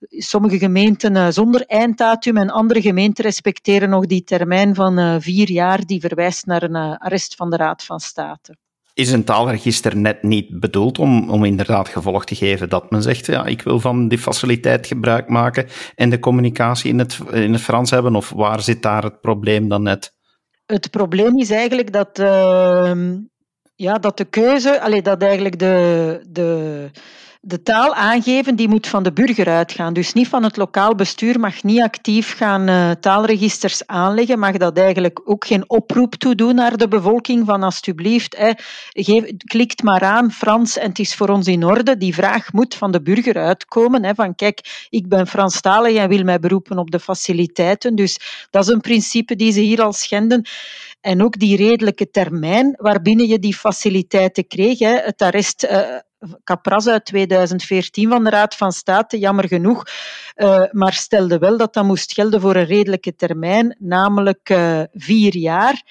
sommige 0.08 0.58
gemeenten 0.58 1.32
zonder 1.32 1.66
einddatum 1.66 2.37
en 2.37 2.50
andere 2.50 2.80
gemeenten 2.80 3.25
respecteren 3.25 3.88
nog 3.88 4.06
die 4.06 4.25
termijn 4.25 4.75
van 4.75 5.23
vier 5.23 5.50
jaar 5.50 5.87
die 5.87 6.00
verwijst 6.00 6.46
naar 6.46 6.62
een 6.62 6.76
arrest 6.76 7.34
van 7.34 7.50
de 7.50 7.56
Raad 7.56 7.84
van 7.84 8.00
State 8.00 8.56
is 8.94 9.12
een 9.12 9.25
taalregister 9.25 9.96
net 9.96 10.23
niet 10.23 10.61
bedoeld 10.61 10.99
om, 10.99 11.30
om 11.30 11.44
inderdaad 11.44 11.88
gevolg 11.88 12.25
te 12.25 12.34
geven 12.34 12.68
dat 12.68 12.90
men 12.90 13.02
zegt, 13.02 13.26
ja, 13.26 13.44
ik 13.46 13.62
wil 13.62 13.80
van 13.80 14.08
die 14.08 14.18
faciliteit 14.18 14.87
gebruik 14.87 15.28
maken 15.28 15.66
en 15.94 16.11
de 16.11 16.18
communicatie 16.18 16.90
in 16.90 16.99
het, 16.99 17.18
in 17.30 17.52
het 17.52 17.62
Frans 17.62 17.90
hebben? 17.90 18.16
Of 18.16 18.30
waar 18.30 18.61
zit 18.61 18.82
daar 18.82 19.02
het 19.02 19.20
probleem 19.20 19.68
dan 19.68 19.82
net? 19.82 20.12
Het 20.66 20.90
probleem 20.90 21.38
is 21.38 21.50
eigenlijk 21.50 21.92
dat, 21.92 22.18
uh, 22.18 22.92
ja, 23.75 23.99
dat 23.99 24.16
de 24.16 24.25
keuze, 24.25 24.80
allee, 24.80 25.02
dat 25.02 25.23
eigenlijk 25.23 25.58
de, 25.58 26.20
de, 26.28 26.90
de 27.46 27.62
taal 27.62 27.94
aangeven, 27.94 28.56
die 28.56 28.68
moet 28.68 28.86
van 28.86 29.02
de 29.02 29.12
burger 29.12 29.48
uitgaan. 29.48 29.92
Dus 29.92 30.12
niet 30.12 30.28
van 30.28 30.42
het 30.42 30.56
lokaal 30.56 30.94
bestuur, 30.94 31.40
mag 31.40 31.62
niet 31.62 31.82
actief 31.82 32.36
gaan 32.36 32.68
uh, 32.68 32.90
taalregisters 32.90 33.86
aanleggen, 33.86 34.38
mag 34.38 34.56
dat 34.56 34.78
eigenlijk 34.78 35.20
ook 35.24 35.46
geen 35.46 35.70
oproep 35.70 36.14
toe 36.14 36.34
doen 36.34 36.54
naar 36.54 36.76
de 36.76 36.88
bevolking 36.88 37.46
van 37.46 37.72
geef, 38.92 39.24
klikt 39.36 39.82
maar 39.82 40.02
aan 40.02 40.30
Frans 40.32 40.78
en 40.78 40.88
het 40.88 40.98
is 40.98 41.14
voor 41.14 41.28
ons 41.28 41.46
in 41.46 41.64
orde. 41.64 41.96
Die 41.96 42.14
vraag 42.14 42.52
moet 42.52 42.74
van 42.74 42.92
de 42.92 43.02
burger 43.02 43.36
uitkomen, 43.36 44.04
hè, 44.04 44.14
van 44.14 44.34
kijk, 44.34 44.86
ik 44.90 45.08
ben 45.08 45.26
Franstalig 45.26 45.96
en 45.96 46.08
wil 46.08 46.24
mij 46.24 46.38
beroepen 46.38 46.78
op 46.78 46.90
de 46.90 47.00
faciliteiten. 47.00 47.94
Dus 47.94 48.46
dat 48.50 48.64
is 48.64 48.72
een 48.72 48.80
principe 48.80 49.36
die 49.36 49.52
ze 49.52 49.60
hier 49.60 49.82
al 49.82 49.92
schenden. 49.92 50.46
En 51.00 51.22
ook 51.22 51.38
die 51.38 51.56
redelijke 51.56 52.10
termijn 52.10 52.74
waarbinnen 52.76 53.26
je 53.26 53.38
die 53.38 53.54
faciliteiten 53.54 54.46
kreeg. 54.46 54.78
Hè. 54.78 54.96
Het 54.96 55.22
arrest 55.22 55.64
uh, 55.64 55.80
Capras 56.45 56.87
uit 56.87 57.04
2014 57.04 58.09
van 58.09 58.25
de 58.25 58.31
Raad 58.31 58.54
van 58.57 58.73
State, 58.73 59.19
jammer 59.19 59.49
genoeg, 59.49 59.85
uh, 60.37 60.62
maar 60.71 60.93
stelde 60.93 61.38
wel 61.38 61.57
dat 61.57 61.75
dat 61.75 61.85
moest 61.85 62.12
gelden 62.12 62.40
voor 62.40 62.57
een 62.57 62.64
redelijke 62.64 63.14
termijn, 63.14 63.76
namelijk 63.78 64.50
uh, 64.50 64.81
vier 64.93 65.37
jaar. 65.37 65.83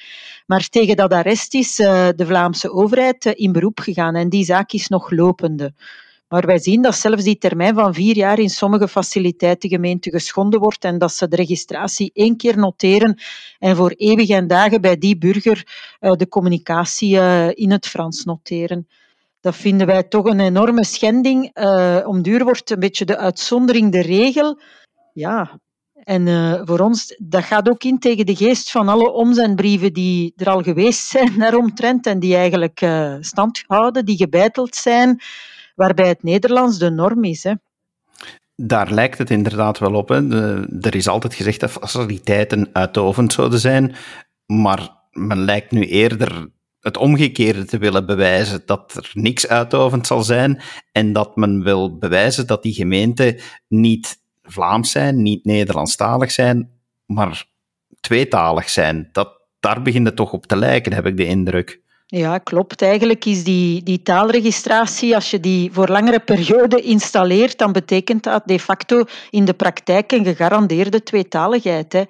Maar 0.45 0.69
tegen 0.69 0.95
dat 0.95 1.13
arrest 1.13 1.53
is 1.53 1.79
uh, 1.79 2.07
de 2.15 2.25
Vlaamse 2.25 2.71
overheid 2.71 3.25
in 3.25 3.51
beroep 3.51 3.79
gegaan 3.79 4.15
en 4.15 4.29
die 4.29 4.45
zaak 4.45 4.71
is 4.71 4.87
nog 4.87 5.11
lopende. 5.11 5.73
Maar 6.27 6.45
wij 6.45 6.59
zien 6.59 6.81
dat 6.81 6.95
zelfs 6.95 7.23
die 7.23 7.37
termijn 7.37 7.75
van 7.75 7.93
vier 7.93 8.15
jaar 8.15 8.39
in 8.39 8.49
sommige 8.49 8.87
faciliteitengemeenten 8.87 10.11
geschonden 10.11 10.59
wordt 10.59 10.83
en 10.83 10.97
dat 10.97 11.13
ze 11.13 11.27
de 11.27 11.35
registratie 11.35 12.11
één 12.13 12.37
keer 12.37 12.57
noteren 12.57 13.19
en 13.59 13.75
voor 13.75 13.91
eeuwig 13.91 14.29
en 14.29 14.47
dagen 14.47 14.81
bij 14.81 14.97
die 14.97 15.17
burger 15.17 15.67
de 15.99 16.27
communicatie 16.27 17.17
in 17.53 17.71
het 17.71 17.87
Frans 17.87 18.23
noteren. 18.23 18.87
Dat 19.43 19.55
vinden 19.55 19.87
wij 19.87 20.03
toch 20.03 20.25
een 20.25 20.39
enorme 20.39 20.85
schending. 20.85 21.51
Uh, 21.53 21.99
om 22.05 22.21
duur 22.21 22.43
wordt 22.43 22.69
een 22.69 22.79
beetje 22.79 23.05
de 23.05 23.17
uitzondering 23.17 23.91
de 23.91 24.01
regel. 24.01 24.59
Ja, 25.13 25.59
en 25.93 26.27
uh, 26.27 26.61
voor 26.63 26.79
ons, 26.79 27.15
dat 27.17 27.43
gaat 27.43 27.69
ook 27.69 27.83
in 27.83 27.99
tegen 27.99 28.25
de 28.25 28.35
geest 28.35 28.71
van 28.71 28.89
alle 28.89 29.11
omzendbrieven 29.11 29.93
die 29.93 30.33
er 30.35 30.49
al 30.49 30.61
geweest 30.61 31.07
zijn 31.07 31.37
daaromtrent 31.39 32.05
en 32.05 32.19
die 32.19 32.35
eigenlijk 32.35 32.81
uh, 32.81 33.15
stand 33.19 33.63
houden, 33.67 34.05
die 34.05 34.17
gebeiteld 34.17 34.75
zijn, 34.75 35.19
waarbij 35.75 36.07
het 36.07 36.23
Nederlands 36.23 36.77
de 36.77 36.89
norm 36.89 37.23
is. 37.23 37.43
Hè. 37.43 37.53
Daar 38.55 38.91
lijkt 38.91 39.17
het 39.17 39.29
inderdaad 39.29 39.79
wel 39.79 39.93
op. 39.93 40.09
Hè. 40.09 40.27
De, 40.27 40.67
er 40.81 40.95
is 40.95 41.07
altijd 41.07 41.33
gezegd 41.33 41.59
dat 41.59 41.71
faciliteiten 41.71 42.69
uitdovend 42.73 43.33
zouden 43.33 43.59
zijn, 43.59 43.95
maar 44.45 44.89
men 45.11 45.45
lijkt 45.45 45.71
nu 45.71 45.85
eerder 45.85 46.49
het 46.83 46.97
omgekeerde 46.97 47.65
te 47.65 47.77
willen 47.77 48.05
bewijzen, 48.05 48.61
dat 48.65 48.93
er 48.95 49.11
niks 49.13 49.47
uitdovend 49.47 50.07
zal 50.07 50.23
zijn 50.23 50.61
en 50.91 51.13
dat 51.13 51.35
men 51.35 51.63
wil 51.63 51.97
bewijzen 51.97 52.47
dat 52.47 52.63
die 52.63 52.73
gemeenten 52.73 53.39
niet 53.67 54.21
Vlaams 54.43 54.91
zijn, 54.91 55.21
niet 55.21 55.45
Nederlandstalig 55.45 56.31
zijn, 56.31 56.69
maar 57.05 57.45
tweetalig 57.99 58.69
zijn. 58.69 59.09
Dat, 59.11 59.39
daar 59.59 59.81
begint 59.81 60.07
het 60.07 60.15
toch 60.15 60.31
op 60.31 60.45
te 60.45 60.55
lijken, 60.55 60.93
heb 60.93 61.05
ik 61.05 61.17
de 61.17 61.25
indruk. 61.25 61.81
Ja, 62.05 62.37
klopt. 62.37 62.81
Eigenlijk 62.81 63.25
is 63.25 63.43
die, 63.43 63.83
die 63.83 64.01
taalregistratie, 64.01 65.15
als 65.15 65.31
je 65.31 65.39
die 65.39 65.71
voor 65.71 65.87
langere 65.87 66.19
periode 66.19 66.81
installeert, 66.81 67.57
dan 67.57 67.71
betekent 67.71 68.23
dat 68.23 68.43
de 68.45 68.59
facto 68.59 69.03
in 69.29 69.45
de 69.45 69.53
praktijk 69.53 70.11
een 70.11 70.25
gegarandeerde 70.25 71.03
tweetaligheid. 71.03 71.93
Hè. 71.93 72.03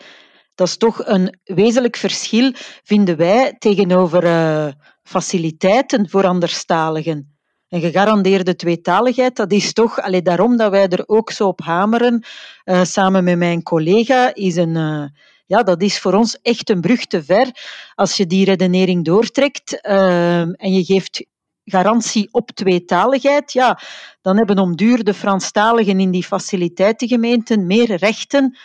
Dat 0.56 0.68
is 0.68 0.78
toch 0.78 1.06
een 1.06 1.40
wezenlijk 1.44 1.96
verschil, 1.96 2.52
vinden 2.84 3.18
wij, 3.18 3.56
tegenover 3.60 4.24
uh, 4.24 4.68
faciliteiten 5.04 6.10
voor 6.10 6.26
anderstaligen. 6.26 7.38
Een 7.70 7.82
gegarandeerde 7.82 8.56
tweetaligheid, 8.56 9.36
dat 9.36 9.52
is 9.52 9.74
toch, 9.74 10.02
allee, 10.02 10.22
daarom 10.22 10.58
dat 10.58 10.72
wij 10.72 10.88
er 10.88 11.04
ook 11.06 11.32
zo 11.32 11.48
op 11.48 11.62
hameren, 11.62 12.26
uh, 12.66 12.84
samen 12.84 13.24
met 13.24 13.38
mijn 13.38 13.64
collega, 13.64 14.34
is 14.34 14.56
een, 14.56 14.76
uh, 14.76 15.06
ja, 15.46 15.64
dat 15.64 15.82
is 15.82 16.00
voor 16.00 16.14
ons 16.14 16.40
echt 16.42 16.70
een 16.70 16.82
brug 16.82 17.06
te 17.06 17.24
ver. 17.24 17.48
Als 17.96 18.18
je 18.18 18.26
die 18.26 18.46
redenering 18.46 19.06
doortrekt 19.06 19.82
en 19.82 20.74
je 20.74 20.84
geeft 20.84 21.26
garantie 21.66 22.28
op 22.32 22.52
tweetaligheid, 22.52 23.54
ja, 23.54 23.80
dan 24.22 24.38
hebben 24.38 24.60
om 24.60 24.76
duur 24.76 25.04
de 25.04 25.14
Franstaligen 25.14 26.00
in 26.00 26.12
die 26.12 26.24
faciliteitengemeenten 26.24 27.66
meer 27.66 27.96
rechten 27.96 28.58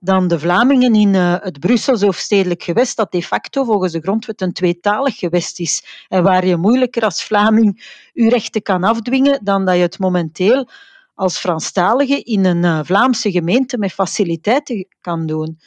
dan 0.00 0.28
de 0.28 0.38
Vlamingen 0.38 0.94
in 0.94 1.14
uh, 1.14 1.34
het 1.40 1.60
Brussels 1.60 2.02
of 2.02 2.16
stedelijk 2.16 2.62
gewest, 2.62 2.96
dat 2.96 3.12
de 3.12 3.22
facto 3.22 3.64
volgens 3.64 3.92
de 3.92 4.00
grondwet 4.00 4.40
een 4.40 4.52
tweetalig 4.52 5.18
gewest 5.18 5.60
is. 5.60 6.04
En 6.08 6.22
waar 6.22 6.46
je 6.46 6.56
moeilijker 6.56 7.02
als 7.02 7.24
Vlaming 7.24 8.00
je 8.12 8.28
rechten 8.28 8.62
kan 8.62 8.84
afdwingen 8.84 9.40
dan 9.44 9.64
dat 9.64 9.74
je 9.74 9.80
het 9.80 9.98
momenteel 9.98 10.68
als 11.14 11.38
Franstalige 11.38 12.22
in 12.22 12.44
een 12.44 12.62
uh, 12.62 12.80
Vlaamse 12.82 13.30
gemeente 13.30 13.78
met 13.78 13.92
faciliteiten 13.92 14.86
kan 15.00 15.26
doen. 15.26 15.58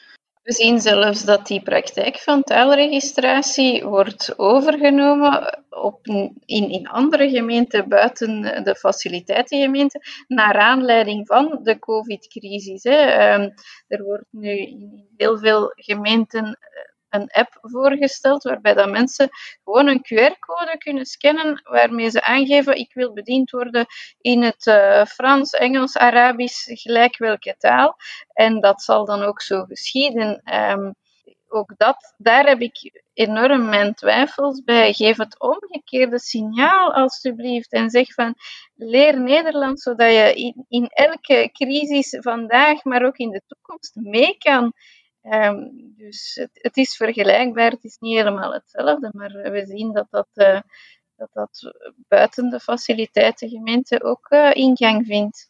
We 0.44 0.54
zien 0.54 0.80
zelfs 0.80 1.26
dat 1.26 1.48
die 1.48 1.62
praktijk 1.62 2.18
van 2.18 2.44
taalregistratie 2.44 3.84
wordt 3.84 4.34
overgenomen 4.38 5.64
op, 5.70 6.08
in, 6.46 6.70
in 6.70 6.88
andere 6.88 7.30
gemeenten 7.30 7.90
buiten 7.90 8.64
de 8.64 8.76
faciliteitengemeenten, 8.76 10.02
naar 10.28 10.58
aanleiding 10.58 11.28
van 11.28 11.60
de 11.64 11.80
COVID-crisis. 11.80 12.84
Ehm, 12.84 13.50
er 13.88 14.04
wordt 14.04 14.28
nu 14.32 14.58
in 14.58 15.10
heel 15.18 15.38
veel 15.38 15.72
gemeenten 15.76 16.60
een 17.10 17.30
app 17.32 17.58
voorgesteld 17.62 18.44
waarbij 18.44 18.74
dat 18.74 18.90
mensen 18.90 19.30
gewoon 19.64 19.88
een 19.88 20.04
QR-code 20.04 20.78
kunnen 20.78 21.06
scannen 21.06 21.62
waarmee 21.64 22.10
ze 22.10 22.22
aangeven 22.22 22.76
ik 22.76 22.94
wil 22.94 23.14
bediend 23.14 23.52
worden 23.52 23.86
in 24.22 24.44
het 24.44 24.66
uh, 24.66 25.06
Frans, 25.06 25.52
Engels, 25.52 25.98
Arabisch, 25.98 26.82
gelijk 26.82 27.18
welke 27.18 27.56
taal. 27.58 27.96
En 28.34 28.60
dat 28.60 28.82
zal 28.82 29.06
dan 29.06 29.22
ook 29.22 29.42
zo 29.42 29.64
geschieden. 29.64 30.42
Um, 30.54 30.96
ook 31.50 31.74
dat, 31.78 32.14
daar 32.18 32.46
heb 32.46 32.60
ik 32.60 33.04
enorm 33.14 33.70
mijn 33.70 33.94
twijfels 33.94 34.64
bij. 34.64 34.94
Geef 34.94 35.18
het 35.18 35.40
omgekeerde 35.40 36.20
signaal 36.20 36.94
alstublieft 36.94 37.72
en 37.72 37.90
zeg 37.90 38.14
van 38.14 38.36
leer 38.76 39.22
Nederlands 39.22 39.84
zodat 39.84 40.12
je 40.12 40.34
in, 40.34 40.66
in 40.68 40.88
elke 40.88 41.50
crisis 41.54 42.18
vandaag, 42.20 42.84
maar 42.84 43.06
ook 43.06 43.18
in 43.18 43.30
de 43.30 43.42
toekomst 43.48 43.96
mee 43.96 44.38
kan. 44.38 44.74
Ehm, 45.22 45.58
dus 45.98 46.32
het, 46.36 46.50
het, 46.54 46.78
is 46.78 46.96
vergelijkbaar, 46.96 47.72
het 47.72 47.84
is 47.84 47.98
niet 48.00 48.18
helemaal 48.18 48.54
hetzelfde, 48.54 49.10
maar 49.14 49.32
we 49.32 49.66
zien 49.66 49.94
dat 49.94 50.08
dat, 50.10 50.28
uh, 50.34 50.62
dat, 51.16 51.30
dat 51.34 51.74
buiten 52.08 52.50
de 52.50 52.60
faciliteitengemeente 52.60 54.04
ook 54.04 54.28
uh, 54.30 54.52
ingang 54.54 55.06
vindt. 55.06 55.50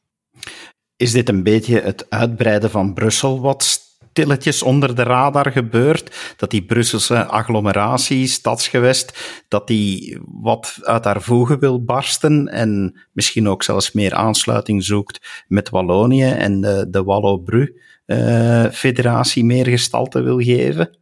Is 0.95 1.11
dit 1.11 1.29
een 1.29 1.43
beetje 1.43 1.79
het 1.79 2.09
uitbreiden 2.09 2.69
van 2.69 2.93
Brussel 2.93 3.41
wat 3.41 3.88
stilletjes 4.09 4.63
onder 4.63 4.95
de 4.95 5.03
radar 5.03 5.51
gebeurt? 5.51 6.35
Dat 6.37 6.51
die 6.51 6.65
Brusselse 6.65 7.25
agglomeratie, 7.25 8.27
stadsgewest, 8.27 9.41
dat 9.47 9.67
die 9.67 10.19
wat 10.25 10.77
uit 10.81 11.03
haar 11.03 11.21
voegen 11.21 11.59
wil 11.59 11.83
barsten 11.83 12.47
en 12.47 12.99
misschien 13.11 13.47
ook 13.47 13.63
zelfs 13.63 13.91
meer 13.91 14.13
aansluiting 14.13 14.83
zoekt 14.83 15.45
met 15.47 15.69
Wallonië 15.69 16.31
en 16.31 16.61
de, 16.61 16.87
de 16.89 17.03
Wallo-Bru-federatie 17.03 19.43
meer 19.43 19.65
gestalte 19.65 20.21
wil 20.21 20.39
geven? 20.39 20.97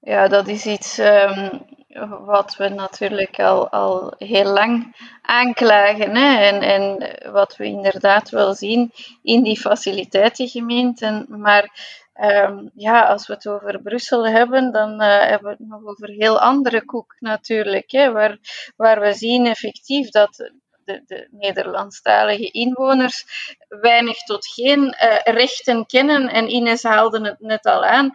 Ja, 0.00 0.28
dat 0.28 0.48
is 0.48 0.66
iets 0.66 0.98
um, 0.98 1.50
wat 2.24 2.56
we 2.56 2.68
natuurlijk 2.68 3.40
al, 3.40 3.68
al 3.68 4.14
heel 4.18 4.52
lang 4.52 4.96
aanklagen. 5.22 6.16
Hè? 6.16 6.48
En, 6.48 7.32
wat 7.32 7.56
we 7.56 7.64
inderdaad 7.64 8.30
wel 8.30 8.54
zien 8.54 8.92
in 9.22 9.42
die 9.42 9.60
faciliteitengemeenten. 9.60 11.26
Maar 11.28 11.70
um, 12.20 12.70
ja, 12.74 13.00
als 13.00 13.26
we 13.26 13.32
het 13.32 13.48
over 13.48 13.82
Brussel 13.82 14.28
hebben, 14.28 14.72
dan 14.72 15.02
uh, 15.02 15.20
hebben 15.20 15.50
we 15.50 15.56
het 15.58 15.68
nog 15.68 15.84
over 15.84 16.08
heel 16.08 16.40
andere 16.40 16.84
koek 16.84 17.16
natuurlijk. 17.18 17.90
Hè? 17.90 18.12
Waar, 18.12 18.38
waar 18.76 19.00
we 19.00 19.12
zien 19.12 19.46
effectief 19.46 20.10
dat 20.10 20.50
de, 20.84 21.02
de 21.06 21.28
Nederlandstalige 21.30 22.50
inwoners 22.50 23.24
weinig 23.68 24.16
tot 24.16 24.46
geen 24.46 24.82
uh, 24.84 25.18
rechten 25.34 25.86
kennen. 25.86 26.28
En 26.28 26.50
Ines 26.50 26.82
haalde 26.82 27.20
het 27.20 27.40
net 27.40 27.66
al 27.66 27.84
aan 27.84 28.12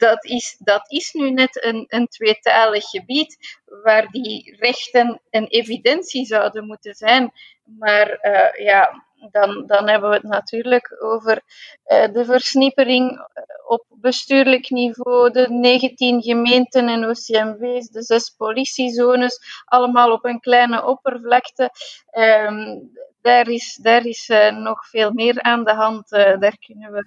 dat 0.00 0.24
is, 0.24 0.56
dat 0.58 0.90
is 0.90 1.12
nu 1.12 1.30
net 1.30 1.64
een, 1.64 1.84
een 1.88 2.08
tweetalig 2.08 2.84
gebied 2.84 3.58
waar 3.82 4.06
die 4.10 4.56
rechten 4.58 5.20
een 5.30 5.46
evidentie 5.46 6.26
zouden 6.26 6.66
moeten 6.66 6.94
zijn. 6.94 7.32
Maar 7.78 8.18
uh, 8.22 8.64
ja, 8.66 9.04
dan, 9.30 9.66
dan 9.66 9.88
hebben 9.88 10.10
we 10.10 10.16
het 10.16 10.24
natuurlijk 10.24 11.02
over 11.02 11.42
uh, 11.86 12.12
de 12.12 12.24
versnippering 12.24 13.28
op 13.66 13.84
bestuurlijk 13.88 14.70
niveau, 14.70 15.30
de 15.30 15.46
19 15.50 16.22
gemeenten 16.22 16.88
en 16.88 17.08
OCMW's, 17.08 17.88
de 17.88 18.02
zes 18.02 18.30
politiezones, 18.30 19.62
allemaal 19.64 20.12
op 20.12 20.24
een 20.24 20.40
kleine 20.40 20.84
oppervlakte. 20.84 21.70
Um, 22.12 22.90
daar 23.22 23.48
is, 23.48 23.78
daar 23.82 24.06
is 24.06 24.30
nog 24.52 24.88
veel 24.88 25.12
meer 25.12 25.42
aan 25.42 25.64
de 25.64 25.74
hand. 25.74 26.08
Daar 26.10 26.56
kunnen 26.58 26.92
we 26.92 27.06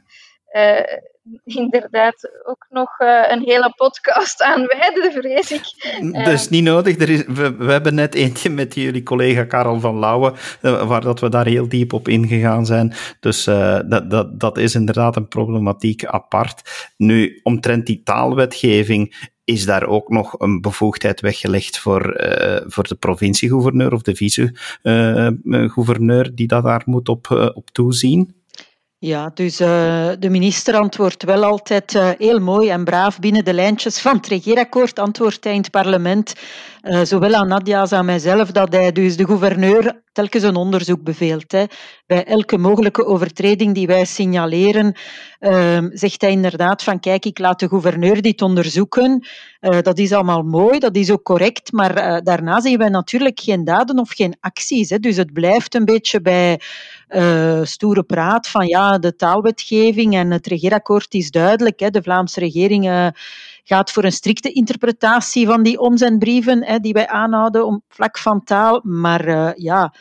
inderdaad 1.43 2.29
ook 2.45 2.65
nog 2.69 2.99
uh, 2.99 3.23
een 3.29 3.41
hele 3.41 3.73
podcast 3.75 4.41
aan 4.41 4.65
wijden, 4.65 5.11
vrees 5.11 5.51
ik. 5.51 5.61
Dat 6.23 6.33
is 6.33 6.49
niet 6.49 6.63
nodig. 6.63 6.99
Er 6.99 7.09
is, 7.09 7.25
we, 7.25 7.55
we, 7.55 7.71
hebben 7.71 7.95
net 7.95 8.15
eentje 8.15 8.49
met 8.49 8.75
jullie 8.75 9.03
collega 9.03 9.43
Karel 9.43 9.79
van 9.79 9.99
Lauwen, 9.99 10.33
waar 10.61 11.01
dat 11.01 11.19
we 11.19 11.29
daar 11.29 11.45
heel 11.45 11.67
diep 11.67 11.93
op 11.93 12.07
ingegaan 12.07 12.65
zijn. 12.65 12.93
Dus 13.19 13.43
dat, 13.43 14.09
dat, 14.09 14.39
dat 14.39 14.57
is 14.57 14.75
inderdaad 14.75 15.15
een 15.15 15.27
problematiek 15.27 16.05
apart. 16.05 16.91
Nu, 16.97 17.39
omtrent 17.43 17.85
die 17.85 18.01
taalwetgeving, 18.03 19.31
is 19.43 19.65
daar 19.65 19.87
ook 19.87 20.09
nog 20.09 20.39
een 20.39 20.61
bevoegdheid 20.61 21.21
weggelegd 21.21 21.79
voor, 21.79 22.21
uh, 22.21 22.57
voor 22.65 22.87
de 22.87 22.95
provinciegouverneur 22.95 23.93
of 23.93 24.01
de 24.01 24.15
vice-gouverneur 24.15 26.35
die 26.35 26.47
dat 26.47 26.63
daar 26.63 26.81
moet 26.85 27.09
op, 27.09 27.51
op 27.53 27.69
toezien? 27.69 28.42
Ja, 29.05 29.31
dus 29.33 29.61
uh, 29.61 29.67
de 30.19 30.29
minister 30.29 30.75
antwoordt 30.75 31.23
wel 31.23 31.43
altijd 31.43 31.93
uh, 31.93 32.09
heel 32.17 32.39
mooi 32.39 32.69
en 32.69 32.83
braaf 32.83 33.19
binnen 33.19 33.45
de 33.45 33.53
lijntjes 33.53 33.99
van 33.99 34.15
het 34.15 34.27
regeerakkoord, 34.27 34.99
antwoordt 34.99 35.43
hij 35.43 35.53
in 35.53 35.61
het 35.61 35.71
parlement, 35.71 36.33
uh, 36.83 37.01
zowel 37.01 37.33
aan 37.33 37.47
Nadia 37.47 37.79
als 37.79 37.91
aan 37.91 38.05
mijzelf, 38.05 38.51
dat 38.51 38.73
hij 38.73 38.91
dus 38.91 39.17
de 39.17 39.25
gouverneur 39.25 40.01
telkens 40.11 40.43
een 40.43 40.55
onderzoek 40.55 41.03
beveelt. 41.03 41.51
Hè. 41.51 41.63
Bij 42.05 42.23
elke 42.23 42.57
mogelijke 42.57 43.05
overtreding 43.05 43.73
die 43.73 43.87
wij 43.87 44.05
signaleren, 44.05 44.95
ehm, 45.39 45.89
zegt 45.93 46.21
hij 46.21 46.31
inderdaad 46.31 46.83
van 46.83 46.99
kijk, 46.99 47.25
ik 47.25 47.39
laat 47.39 47.59
de 47.59 47.67
gouverneur 47.67 48.21
dit 48.21 48.41
onderzoeken. 48.41 49.27
dat 49.81 49.97
is 49.97 50.11
allemaal 50.11 50.41
mooi, 50.41 50.79
dat 50.79 50.95
is 50.95 51.11
ook 51.11 51.23
correct, 51.23 51.71
maar 51.71 52.23
daarna 52.23 52.61
zien 52.61 52.77
wij 52.77 52.89
natuurlijk 52.89 53.39
geen 53.39 53.63
daden 53.63 53.99
of 53.99 54.11
geen 54.11 54.35
acties. 54.39 54.89
Hè. 54.89 54.99
Dus 54.99 55.17
het 55.17 55.33
blijft 55.33 55.75
een 55.75 55.85
beetje 55.85 56.21
bij 56.21 56.59
uh, 57.15 57.59
stoere 57.63 58.03
praat 58.03 58.47
van 58.47 58.67
ja, 58.67 58.97
de 58.97 59.15
taalwetgeving 59.15 60.15
en 60.15 60.31
het 60.31 60.47
regeerakkoord 60.47 61.13
is 61.13 61.31
duidelijk. 61.31 61.79
Hè. 61.79 61.89
De 61.89 62.03
Vlaamse 62.03 62.39
regering 62.39 62.85
uh, 62.85 63.07
gaat 63.63 63.91
voor 63.91 64.03
een 64.03 64.11
strikte 64.11 64.51
interpretatie 64.51 65.45
van 65.45 65.63
die 65.63 65.79
omzendbrieven 65.79 66.63
hè, 66.63 66.79
die 66.79 66.93
wij 66.93 67.07
aanhouden 67.07 67.65
op 67.65 67.81
vlak 67.87 68.17
van 68.17 68.43
taal. 68.43 68.81
Maar 68.83 69.27
uh, 69.27 69.49
ja, 69.55 69.93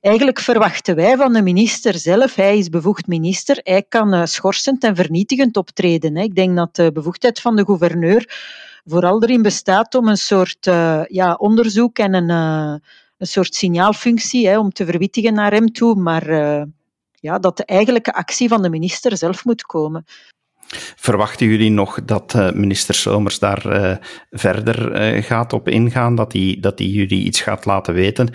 eigenlijk 0.00 0.40
verwachten 0.40 0.96
wij 0.96 1.16
van 1.16 1.32
de 1.32 1.42
minister 1.42 1.98
zelf, 1.98 2.34
hij 2.34 2.58
is 2.58 2.68
bevoegd 2.68 3.06
minister, 3.06 3.60
hij 3.62 3.82
kan 3.88 4.28
schorsend 4.28 4.84
en 4.84 4.96
vernietigend 4.96 5.56
optreden. 5.56 6.16
Hè. 6.16 6.22
Ik 6.22 6.34
denk 6.34 6.56
dat 6.56 6.76
de 6.76 6.92
bevoegdheid 6.92 7.40
van 7.40 7.56
de 7.56 7.64
gouverneur 7.64 8.34
vooral 8.84 9.22
erin 9.22 9.42
bestaat 9.42 9.94
om 9.94 10.08
een 10.08 10.16
soort 10.16 10.64
ja, 11.08 11.34
onderzoek 11.38 11.98
en 11.98 12.14
een 12.14 12.80
een 13.18 13.26
soort 13.26 13.54
signaalfunctie 13.54 14.48
hè, 14.48 14.58
om 14.58 14.72
te 14.72 14.84
verwittigen 14.84 15.34
naar 15.34 15.52
hem 15.52 15.72
toe, 15.72 15.94
maar 15.94 16.30
uh, 16.30 16.62
ja, 17.12 17.38
dat 17.38 17.56
de 17.56 17.64
eigenlijke 17.64 18.14
actie 18.14 18.48
van 18.48 18.62
de 18.62 18.70
minister 18.70 19.16
zelf 19.16 19.44
moet 19.44 19.62
komen. 19.62 20.04
Verwachten 20.96 21.46
jullie 21.46 21.70
nog 21.70 22.04
dat 22.04 22.34
uh, 22.34 22.52
minister 22.52 22.94
Somers 22.94 23.38
daar 23.38 23.66
uh, 23.66 23.96
verder 24.30 25.22
gaat 25.22 25.52
op 25.52 25.68
ingaan, 25.68 26.14
dat 26.14 26.32
hij 26.32 26.56
dat 26.60 26.78
jullie 26.78 27.24
iets 27.24 27.40
gaat 27.40 27.64
laten 27.64 27.94
weten, 27.94 28.30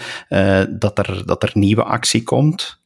dat, 0.80 0.98
er, 0.98 1.26
dat 1.26 1.44
er 1.44 1.52
nieuwe 1.54 1.84
actie 1.84 2.24
komt? 2.24 2.81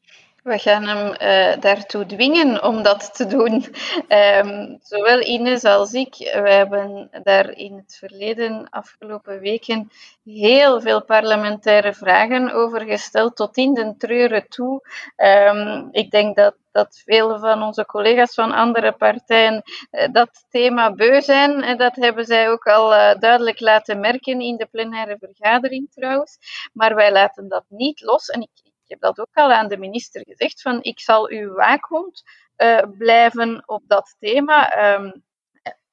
We 0.45 0.57
gaan 0.57 0.83
hem 0.87 1.07
uh, 1.07 1.61
daartoe 1.61 2.05
dwingen 2.05 2.63
om 2.63 2.83
dat 2.83 3.15
te 3.15 3.25
doen. 3.25 3.65
Um, 4.07 4.77
zowel 4.81 5.21
Ines 5.21 5.63
als 5.63 5.93
ik, 5.93 6.15
we 6.17 6.49
hebben 6.49 7.09
daar 7.23 7.49
in 7.49 7.75
het 7.75 7.95
verleden, 7.99 8.69
afgelopen 8.69 9.39
weken, 9.39 9.91
heel 10.23 10.81
veel 10.81 11.03
parlementaire 11.03 11.93
vragen 11.93 12.51
over 12.51 12.81
gesteld, 12.81 13.35
tot 13.35 13.57
in 13.57 13.73
de 13.73 13.95
treuren 13.97 14.47
toe. 14.47 14.81
Um, 15.17 15.87
ik 15.91 16.11
denk 16.11 16.35
dat, 16.35 16.55
dat 16.71 17.01
veel 17.05 17.39
van 17.39 17.63
onze 17.63 17.85
collega's 17.85 18.33
van 18.33 18.51
andere 18.51 18.91
partijen 18.91 19.63
uh, 19.91 20.07
dat 20.11 20.45
thema 20.49 20.93
beu 20.93 21.21
zijn. 21.21 21.61
En 21.63 21.77
dat 21.77 21.95
hebben 21.95 22.25
zij 22.25 22.49
ook 22.49 22.65
al 22.65 22.93
uh, 22.93 23.15
duidelijk 23.19 23.59
laten 23.59 23.99
merken 23.99 24.41
in 24.41 24.57
de 24.57 24.67
plenaire 24.71 25.17
vergadering 25.19 25.91
trouwens. 25.91 26.37
Maar 26.73 26.95
wij 26.95 27.11
laten 27.11 27.49
dat 27.49 27.63
niet 27.67 28.01
los. 28.01 28.27
En 28.27 28.41
ik, 28.41 28.49
ik 28.85 28.91
heb 28.91 28.99
dat 28.99 29.19
ook 29.19 29.33
al 29.33 29.51
aan 29.51 29.67
de 29.67 29.77
minister 29.77 30.23
gezegd, 30.27 30.61
van 30.61 30.83
ik 30.83 30.99
zal 30.99 31.29
uw 31.29 31.53
waakhond 31.53 32.23
uh, 32.57 32.81
blijven 32.97 33.63
op 33.65 33.83
dat 33.87 34.15
thema, 34.19 34.93
um, 34.93 35.23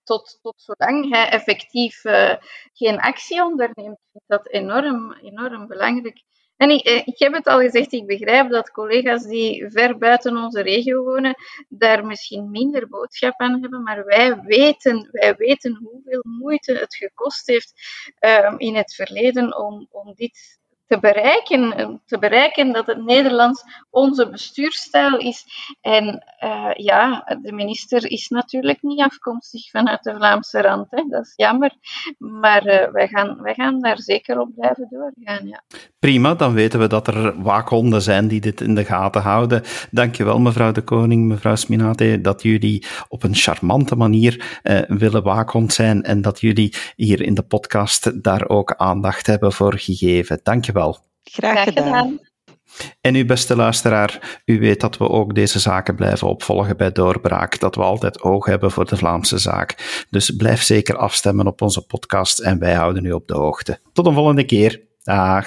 tot, 0.05 0.39
tot 0.43 0.63
zolang 0.63 1.11
hij 1.11 1.29
effectief 1.29 2.05
uh, 2.05 2.35
geen 2.73 3.01
actie 3.01 3.43
onderneemt. 3.43 3.99
Vind 4.13 4.25
dat 4.27 4.49
enorm, 4.49 5.13
enorm 5.13 5.67
belangrijk. 5.67 6.23
En 6.57 6.71
ik, 6.71 6.85
eh, 6.85 7.07
ik, 7.07 7.19
heb 7.19 7.33
het 7.33 7.47
al 7.47 7.61
gezegd, 7.61 7.93
ik 7.93 8.07
begrijp 8.07 8.51
dat 8.51 8.71
collega's 8.71 9.25
die 9.25 9.71
ver 9.71 9.99
buiten 9.99 10.37
onze 10.37 10.63
regio 10.63 11.03
wonen, 11.05 11.35
daar 11.69 12.07
misschien 12.07 12.51
minder 12.51 12.89
boodschap 12.89 13.41
aan 13.41 13.61
hebben, 13.61 13.83
maar 13.83 14.05
wij 14.05 14.41
weten, 14.41 15.09
wij 15.13 15.37
weten 15.37 15.81
hoeveel 15.83 16.21
moeite 16.23 16.73
het 16.73 16.97
gekost 16.97 17.47
heeft 17.47 17.73
um, 18.21 18.59
in 18.59 18.77
het 18.77 18.95
verleden 18.95 19.57
om, 19.57 19.87
om 19.91 20.15
dit 20.15 20.61
te 20.93 20.99
bereiken, 21.01 22.01
te 22.07 22.19
bereiken 22.19 22.73
dat 22.73 22.87
het 22.87 23.05
Nederlands 23.05 23.65
onze 23.91 24.29
bestuurstijl 24.29 25.19
is. 25.19 25.45
En 25.81 26.25
uh, 26.45 26.71
ja, 26.75 27.25
de 27.43 27.53
minister 27.53 28.11
is 28.11 28.29
natuurlijk 28.29 28.83
niet 28.83 29.01
afkomstig 29.01 29.71
vanuit 29.71 30.03
de 30.03 30.15
Vlaamse 30.15 30.61
rand. 30.61 30.87
Hè. 30.91 31.03
Dat 31.09 31.25
is 31.25 31.33
jammer. 31.37 31.73
Maar 32.19 32.67
uh, 32.67 32.93
wij, 32.93 33.09
gaan, 33.09 33.43
wij 33.43 33.55
gaan 33.55 33.81
daar 33.81 33.99
zeker 34.01 34.41
op 34.41 34.49
blijven 34.55 34.89
doorgaan. 34.91 35.49
Ja. 35.49 35.63
Prima, 35.99 36.35
dan 36.35 36.53
weten 36.53 36.81
we 36.81 36.87
dat 36.87 37.07
er 37.07 37.43
waakhonden 37.43 38.03
zijn 38.03 38.29
die 38.29 38.41
dit 38.41 38.61
in 38.61 38.75
de 38.75 38.85
gaten 38.85 39.23
houden. 39.23 39.63
Dankjewel, 39.91 40.39
mevrouw 40.39 40.73
de 40.73 40.83
Koning, 40.83 41.29
mevrouw 41.29 41.57
Sminate, 41.57 42.21
dat 42.21 42.43
jullie 42.43 42.87
op 43.09 43.23
een 43.23 43.35
charmante 43.35 43.97
manier 43.97 44.61
uh, 44.63 44.81
willen 44.87 45.23
waakhond 45.23 45.73
zijn 45.73 46.03
en 46.03 46.23
dat 46.23 46.41
jullie 46.41 46.75
hier 46.97 47.23
in 47.23 47.35
de 47.35 47.43
podcast 47.43 48.23
daar 48.23 48.49
ook 48.49 48.75
aandacht 48.75 49.27
hebben 49.27 49.53
voor 49.53 49.79
gegeven. 49.79 50.41
Dankjewel. 50.43 50.82
Graag 51.23 51.65
gedaan. 51.65 52.19
En 53.01 53.15
u 53.15 53.25
beste 53.25 53.57
luisteraar, 53.57 54.41
u 54.45 54.59
weet 54.59 54.81
dat 54.81 54.97
we 54.97 55.09
ook 55.09 55.35
deze 55.35 55.59
zaken 55.59 55.95
blijven 55.95 56.29
opvolgen 56.29 56.77
bij 56.77 56.93
Doorbraak, 56.93 57.61
dat 57.61 57.75
we 57.75 57.83
altijd 57.83 58.23
oog 58.23 58.47
hebben 58.47 58.71
voor 58.71 58.87
de 58.87 58.97
Vlaamse 58.97 59.39
zaak. 59.39 60.05
Dus 60.11 60.31
blijf 60.31 60.63
zeker 60.63 60.97
afstemmen 60.97 61.47
op 61.47 61.63
onze 61.63 61.87
podcast 61.87 62.39
en 62.39 62.59
wij 62.59 62.75
houden 62.75 63.05
u 63.05 63.13
op 63.13 63.27
de 63.27 63.35
hoogte. 63.35 63.79
Tot 63.93 64.07
een 64.07 64.15
volgende 64.15 64.45
keer. 64.45 64.83
Dag. 65.03 65.47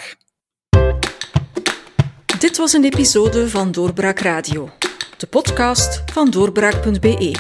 Dit 2.40 2.58
was 2.58 2.74
een 2.74 2.84
episode 2.84 3.50
van 3.50 3.72
Doorbraak 3.72 4.20
Radio, 4.20 4.70
de 5.18 5.28
podcast 5.28 6.04
van 6.14 6.30
doorbraak.be. 6.30 7.36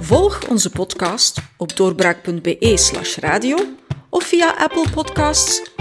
Volg 0.00 0.48
onze 0.48 0.70
podcast 0.70 1.38
op 1.56 1.76
doorbraak.be/radio 1.76 3.56
of 4.10 4.24
via 4.24 4.54
Apple 4.58 4.90
Podcasts, 4.94 5.62